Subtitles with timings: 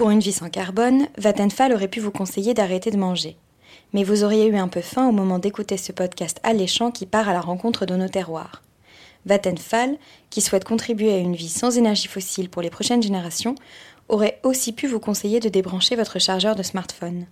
[0.00, 3.36] Pour une vie sans carbone, Vattenfall aurait pu vous conseiller d'arrêter de manger.
[3.92, 7.28] Mais vous auriez eu un peu faim au moment d'écouter ce podcast alléchant qui part
[7.28, 8.62] à la rencontre de nos terroirs.
[9.26, 9.98] Vattenfall,
[10.30, 13.56] qui souhaite contribuer à une vie sans énergie fossile pour les prochaines générations,
[14.08, 17.26] aurait aussi pu vous conseiller de débrancher votre chargeur de smartphone.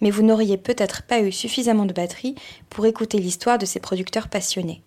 [0.00, 2.34] Mais vous n'auriez peut-être pas eu suffisamment de batterie
[2.70, 4.82] pour écouter l'histoire de ces producteurs passionnés.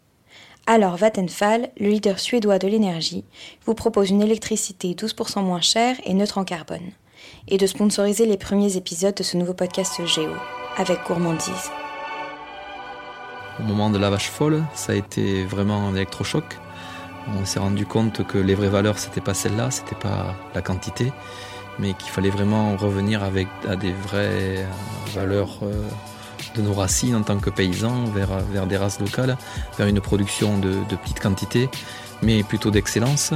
[0.65, 3.23] Alors Vattenfall, le leader suédois de l'énergie,
[3.67, 6.91] vous propose une électricité 12% moins chère et neutre en carbone,
[7.47, 10.31] et de sponsoriser les premiers épisodes de ce nouveau podcast Géo,
[10.77, 11.71] avec gourmandise.
[13.59, 16.45] Au moment de la vache folle, ça a été vraiment un électrochoc.
[17.39, 21.11] On s'est rendu compte que les vraies valeurs, c'était pas celle-là, c'était pas la quantité,
[21.77, 24.65] mais qu'il fallait vraiment revenir avec à des vraies
[25.13, 25.83] valeurs euh,
[26.55, 29.37] de nos racines en tant que paysans, vers, vers des races locales,
[29.77, 31.69] vers une production de, de petite quantité,
[32.21, 33.33] mais plutôt d'excellence.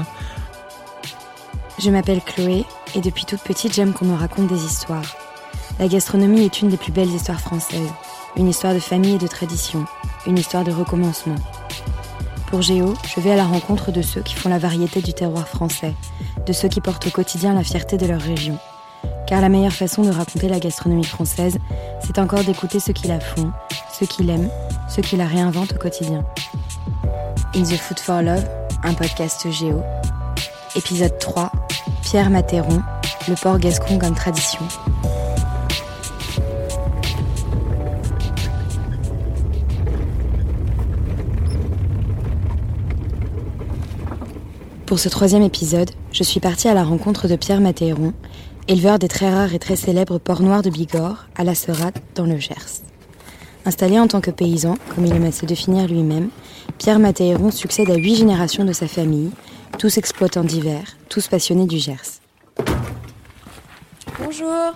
[1.84, 2.64] Je m'appelle Chloé
[2.96, 5.18] et depuis toute petite, j'aime qu'on me raconte des histoires.
[5.80, 7.92] La gastronomie est une des plus belles histoires françaises.
[8.38, 9.84] Une histoire de famille et de tradition.
[10.25, 11.36] Une histoire de recommencement.
[12.48, 15.45] Pour Géo, je vais à la rencontre de ceux qui font la variété du terroir
[15.45, 15.94] français,
[16.45, 18.58] de ceux qui portent au quotidien la fierté de leur région.
[19.28, 21.58] Car la meilleure façon de raconter la gastronomie française,
[22.00, 23.52] c'est encore d'écouter ceux qui la font,
[23.92, 24.50] ceux qui l'aiment,
[24.88, 26.23] ceux qui la réinventent au quotidien.
[27.53, 28.45] In the Food for Love,
[28.84, 29.84] un podcast Géo.
[30.75, 31.52] Épisode 3,
[32.14, 32.80] Pierre Matéron,
[33.28, 34.59] le port gascon comme tradition.
[44.86, 48.14] Pour ce troisième épisode, je suis partie à la rencontre de Pierre Matéron,
[48.67, 52.28] éleveur des très rares et très célèbres porcs noirs de Bigorre, à la Serate, dans
[52.28, 52.84] le Gers.
[53.66, 56.30] Installé en tant que paysan, comme il aime à se définir lui-même,
[56.78, 59.31] Pierre Matéron succède à huit générations de sa famille,
[59.77, 62.19] tous exploitants divers, tous passionnés du Gers.
[64.19, 64.73] Bonjour.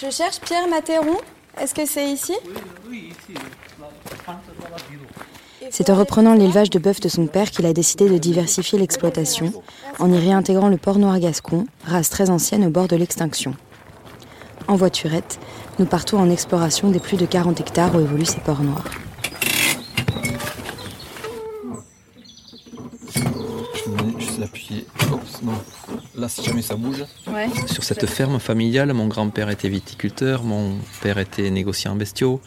[0.00, 1.18] Je cherche Pierre Matéron.
[1.60, 2.34] Est-ce que c'est ici?
[2.88, 3.38] Oui, ici.
[5.70, 9.52] C'est en reprenant l'élevage de bœufs de son père qu'il a décidé de diversifier l'exploitation,
[9.98, 13.54] en y réintégrant le porc noir gascon, race très ancienne au bord de l'extinction.
[14.68, 15.38] En voiturette,
[15.78, 18.84] nous partons en exploration des plus de 40 hectares où évoluent ces porcs noirs.
[23.14, 24.86] Je vais juste l'appuyer.
[26.16, 27.04] Là, si jamais ça bouge.
[27.26, 27.48] Ouais.
[27.66, 32.40] Sur cette ferme familiale, mon grand-père était viticulteur, mon père était négociant en bestiaux.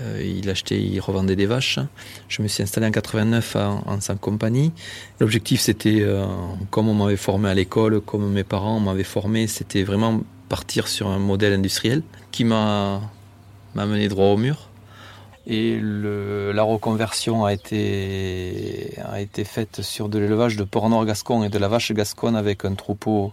[0.00, 1.80] Euh, il achetait, il revendait des vaches.
[2.28, 4.72] Je me suis installé en 89 en, en sa compagnie.
[5.18, 6.24] L'objectif, c'était, euh,
[6.70, 11.08] comme on m'avait formé à l'école, comme mes parents m'avaient formé, c'était vraiment partir sur
[11.08, 13.00] un modèle industriel qui m'a
[13.74, 14.69] m'a mené droit au mur.
[15.46, 18.94] Et la reconversion a été,
[19.44, 22.74] faite sur de l'élevage de porc nord gascon et de la vache gasconne avec un
[22.74, 23.32] troupeau,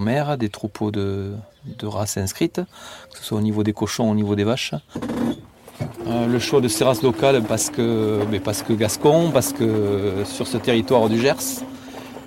[0.00, 1.34] mère, des troupeaux de,
[1.82, 2.60] races inscrites,
[3.12, 4.74] que ce soit au niveau des cochons, au niveau des vaches.
[6.06, 10.46] Euh, le choix de ces races locales parce que, parce que gascon, parce que sur
[10.46, 11.62] ce territoire du Gers,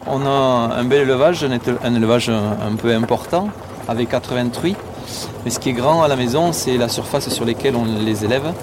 [0.06, 3.50] on a un bel élevage, un élevage un, un peu important,
[3.88, 4.76] avec 80 truies.
[5.44, 8.26] Mais ce qui est grand à la maison, c'est la surface sur laquelle on les
[8.26, 8.54] élève,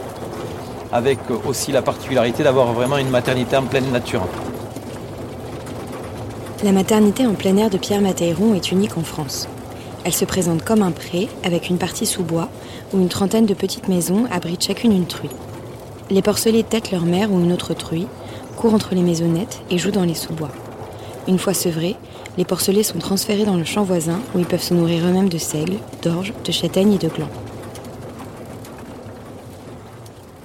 [0.92, 4.26] avec aussi la particularité d'avoir vraiment une maternité en pleine nature.
[6.64, 9.48] La maternité en plein air de Pierre Matéron est unique en France.
[10.04, 12.48] Elle se présente comme un pré, avec une partie sous bois,
[12.92, 15.30] où une trentaine de petites maisons abritent chacune une truie.
[16.08, 18.06] Les porcelets têtent leur mère ou une autre truie,
[18.56, 20.50] courent entre les maisonnettes et jouent dans les sous-bois.
[21.28, 21.96] Une fois sevrés,
[22.36, 25.38] les porcelets sont transférés dans le champ voisin où ils peuvent se nourrir eux-mêmes de
[25.38, 27.30] seigle, d'orge, de châtaigne et de glands.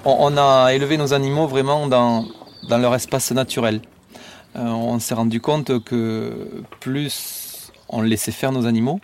[0.04, 2.26] On, a élevé nos animaux vraiment dans,
[2.68, 3.82] dans leur espace naturel.
[4.56, 9.00] Euh, on s'est rendu compte que plus on laissait faire nos animaux,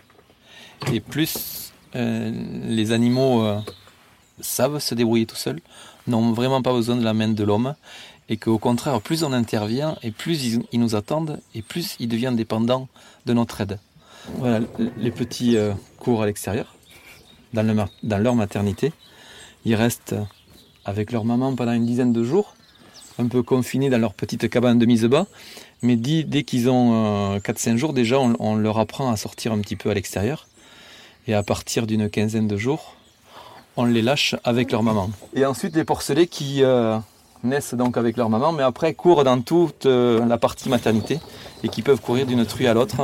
[0.92, 2.32] et plus euh,
[2.64, 3.58] les animaux euh,
[4.40, 5.60] savent se débrouiller tout seuls,
[6.06, 7.74] n'ont vraiment pas besoin de la main de l'homme,
[8.28, 12.36] et qu'au contraire, plus on intervient, et plus ils, nous attendent, et plus ils deviennent
[12.36, 12.88] dépendants
[13.26, 13.78] de notre aide.
[14.36, 14.66] Voilà,
[14.98, 16.74] les petits euh, courent à l'extérieur,
[17.54, 18.92] dans, leur maternité.
[19.64, 20.14] Ils restent
[20.84, 22.54] avec leur maman pendant une dizaine de jours,
[23.18, 25.26] un peu confinés dans leur petite cabane de mise bas.
[25.80, 29.60] Mais dès, qu'ils ont euh, 4-5 jours, déjà, on, on leur apprend à sortir un
[29.60, 30.46] petit peu à l'extérieur.
[31.26, 32.96] Et à partir d'une quinzaine de jours,
[33.76, 35.10] on les lâche avec leur maman.
[35.34, 36.98] Et ensuite, les porcelets qui euh,
[37.44, 41.20] naissent donc avec leur maman, mais après courent dans toute euh, la partie maternité
[41.62, 42.96] et qui peuvent courir d'une truie à l'autre.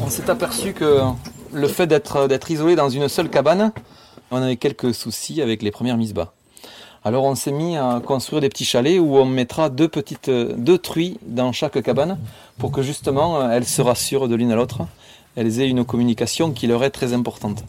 [0.00, 1.00] On s'est aperçu que
[1.52, 3.72] le fait d'être isolé dans une seule cabane,
[4.30, 6.32] on avait quelques soucis avec les premières mises bas.
[7.04, 11.52] Alors on s'est mis à construire des petits chalets où on mettra deux truies dans
[11.52, 12.18] chaque cabane
[12.58, 14.82] pour que justement elles se rassurent de l'une à l'autre,
[15.36, 17.64] elles aient une communication qui leur est très importante.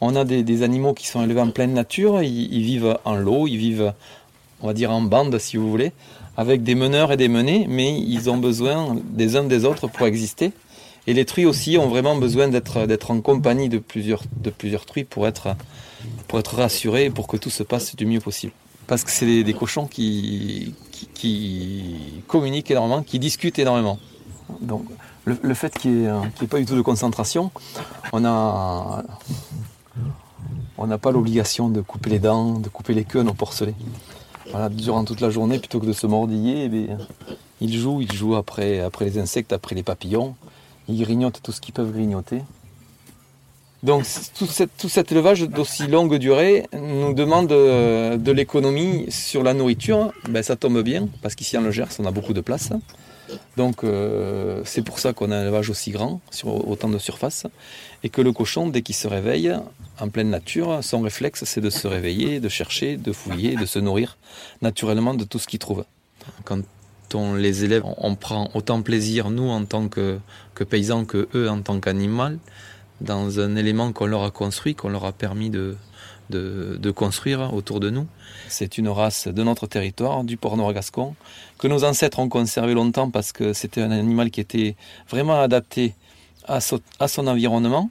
[0.00, 3.56] On a des, animaux qui sont élevés en pleine nature, ils, vivent en lot, ils
[3.56, 3.94] vivent,
[4.62, 5.92] on va dire, en bande si vous voulez,
[6.36, 10.06] avec des meneurs et des menées, mais ils ont besoin des uns des autres pour
[10.06, 10.52] exister.
[11.06, 15.26] Et les truies aussi ont vraiment besoin d'être en compagnie de plusieurs, de truies pour
[15.26, 15.56] être,
[16.32, 18.52] rassurés et pour que tout se passe du mieux possible.
[18.86, 20.74] Parce que c'est des, cochons qui,
[21.14, 23.98] qui, communiquent énormément, qui discutent énormément.
[24.60, 24.84] Donc
[25.24, 27.50] le, fait qu'il n'y ait, pas du tout de concentration,
[28.12, 28.24] on
[30.78, 33.74] on n'a pas l'obligation de couper les dents, de couper les queues à nos porcelets.
[34.70, 36.88] Durant toute la journée, plutôt que de se mordiller, eh
[37.60, 40.34] ils jouent, ils jouent après, après les insectes, après les papillons.
[40.88, 42.42] Ils grignotent tout ce qu'ils peuvent grignoter.
[43.82, 44.04] Donc
[44.36, 50.12] tout, cet élevage d'aussi longue durée nous demande euh, de, l'économie sur la nourriture.
[50.28, 52.70] Ben, ça tombe bien, parce qu'ici en Le Gers, on a beaucoup de place.
[53.56, 57.46] Donc euh, c'est pour ça qu'on a un élevage aussi grand, sur autant de surface,
[58.02, 59.52] et que le cochon, dès qu'il se réveille
[60.00, 63.78] en pleine nature, son réflexe c'est de se réveiller, de chercher, de fouiller, de se
[63.78, 64.16] nourrir
[64.60, 65.84] naturellement de tout ce qu'il trouve.
[66.44, 66.60] Quand
[67.14, 70.18] on les élève, on prend autant plaisir, nous en tant que,
[70.54, 72.38] que paysans, que eux en tant qu'animal,
[73.00, 75.76] dans un élément qu'on leur a construit, qu'on leur a permis de,
[76.32, 78.06] de, construire autour de nous.
[78.48, 81.14] C'est une race de notre territoire, du port nord-gascon,
[81.58, 84.76] que nos ancêtres ont conservé longtemps parce que c'était un animal qui était
[85.08, 85.94] vraiment adapté
[86.48, 87.90] à, son environnement,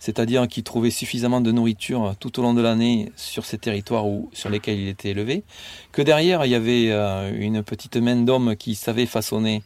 [0.00, 4.28] c'est-à-dire qu'il trouvait suffisamment de nourriture tout au long de l'année sur ces territoires où,
[4.32, 5.44] sur lesquels il était élevé,
[5.92, 9.62] que derrière il y avait euh, une petite main d'homme qui savait façonner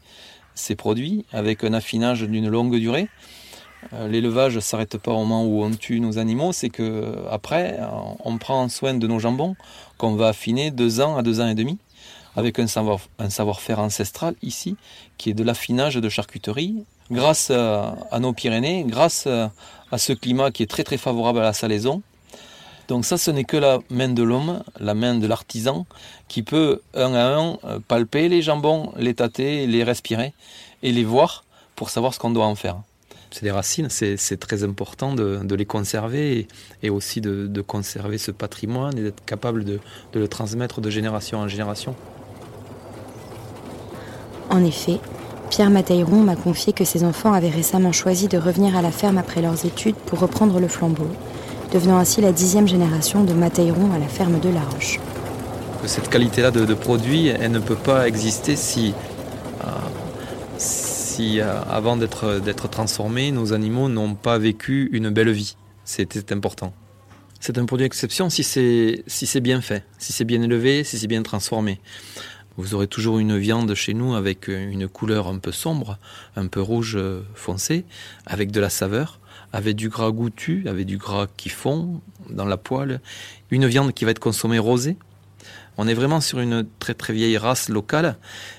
[0.54, 3.08] ces produits avec un affinage d'une longue durée.
[3.92, 7.78] Euh, l'élevage ne s'arrête pas au moment où on tue nos animaux, c'est que après,
[8.24, 9.56] on prend soin de nos jambons
[9.98, 11.78] qu'on va affiner deux ans à deux ans et demi,
[12.36, 14.76] avec un savoir, un savoir-faire ancestral ici,
[15.18, 20.62] qui est de l'affinage de charcuterie, grâce à, nos Pyrénées, grâce à ce climat qui
[20.62, 22.02] est très très favorable à la salaison.
[22.88, 25.86] Donc ça, ce n'est que la main de l'homme, la main de l'artisan,
[26.28, 30.32] qui peut un à un palper les jambons, les tâter, les respirer
[30.82, 31.44] et les voir
[31.74, 32.76] pour savoir ce qu'on doit en faire
[33.42, 36.46] des racines, c'est très important de, les conserver
[36.82, 39.80] et, aussi de, conserver ce patrimoine et d'être capable de,
[40.14, 41.94] le transmettre de génération en génération.
[44.50, 45.00] En effet,
[45.50, 49.18] Pierre Mateiron m'a confié que ses enfants avaient récemment choisi de revenir à la ferme
[49.18, 51.08] après leurs études pour reprendre le flambeau,
[51.72, 55.00] devenant ainsi la dixième génération de Mateiron à la ferme de La Roche.
[55.84, 58.92] Cette qualité-là de, produit, elle ne peut pas exister si,
[59.64, 59.68] euh,
[60.58, 60.85] si
[61.20, 65.56] euh, avant d'être transformés, nos animaux n'ont pas vécu une belle vie.
[65.84, 66.72] C'était important.
[67.40, 71.22] C'est un produit exception si c'est bien fait, si c'est bien élevé, si c'est bien
[71.22, 71.80] transformé.
[72.56, 75.98] Vous aurez toujours une viande chez nous avec une couleur un peu sombre,
[76.36, 77.84] un peu rouge euh, foncé,
[78.24, 79.20] avec de la saveur,
[79.52, 82.00] avec du gras goûtu, avec du gras qui fond
[82.30, 83.00] dans la poêle,
[83.50, 84.96] une viande qui va être consommée rosée,
[85.78, 88.16] on est vraiment sur une très très vieille race locale,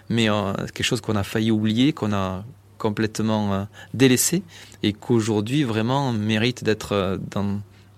[0.10, 2.46] mais euh, quelque chose qu'on a failli oublier, qu'on a
[2.78, 4.44] complètement euh, délaissé
[4.84, 7.18] et qu'aujourd'hui vraiment mérite d'être euh,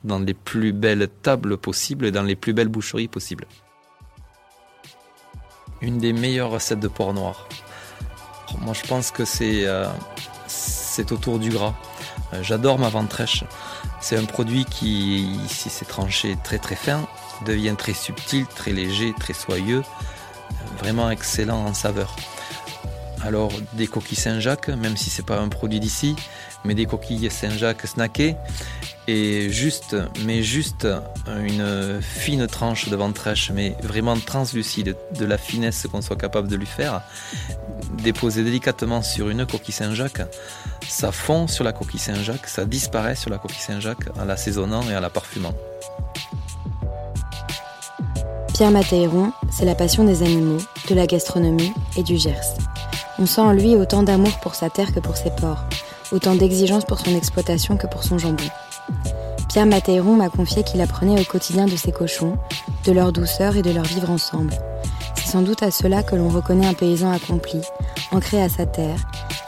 [0.03, 3.45] dans, les plus belles tables possibles dans les plus belles boucheries possibles.
[5.81, 7.47] Une des meilleures recettes de porc noir.
[8.61, 9.65] Moi je pense que c'est
[10.47, 11.75] c'est autour du gras.
[12.41, 13.43] J'adore ma ventrèche.
[14.01, 17.07] C'est un produit qui, si c'est tranché très très fin,
[17.45, 19.83] devient très subtil, très léger, très soyeux,
[20.79, 22.15] vraiment excellent en saveur.
[23.21, 26.15] Alors des coquilles Saint-Jacques, même si c'est pas un produit d'ici,
[26.63, 28.35] mais des coquilles Saint-Jacques snackées
[29.07, 29.95] et juste,
[30.25, 30.87] mais juste
[31.27, 36.55] une fine tranche de ventrèche, mais vraiment translucide, de la finesse qu'on soit capable de
[36.55, 37.01] lui faire,
[38.03, 40.21] déposer délicatement sur une coquille Saint-Jacques,
[40.87, 44.95] ça fond sur la coquille Saint-Jacques, ça disparaît sur la coquille Saint-Jacques en l'assaisonnant et
[44.95, 45.55] en la parfumant.
[48.53, 52.68] Pierre Mathéron, c'est la passion des animaux, de la gastronomie et du Gers.
[53.21, 55.65] On sent en lui autant d'amour pour sa terre que pour ses porcs,
[56.13, 58.45] autant d'exigence pour son exploitation que pour son jambon.
[59.49, 62.37] Pierre Mathéron m'a confié qu'il apprenait au quotidien de ses cochons,
[62.85, 64.53] de leur douceur et de leur vivre ensemble.
[65.15, 67.59] C'est sans doute à cela que l'on reconnaît un paysan accompli,
[68.11, 68.99] ancré à sa terre,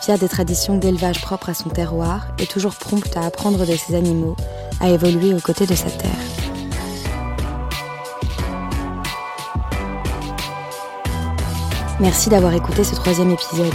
[0.01, 3.95] fier des traditions d'élevage propres à son terroir et toujours prompt à apprendre de ses
[3.95, 4.35] animaux,
[4.81, 6.40] à évoluer aux côtés de sa terre.
[12.01, 13.74] Merci d'avoir écouté ce troisième épisode.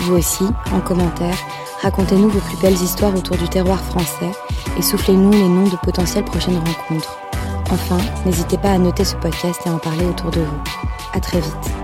[0.00, 1.36] Vous aussi, en commentaire,
[1.82, 4.30] Racontez-nous vos plus belles histoires autour du terroir français
[4.78, 7.18] et soufflez-nous les noms de potentielles prochaines rencontres.
[7.72, 10.62] Enfin, n'hésitez pas à noter ce podcast et à en parler autour de vous.
[11.12, 11.81] À très vite.